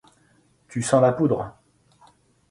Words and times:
Tu 0.67 0.81
sens 0.81 0.99
la 0.99 1.11
poudre. 1.11 1.55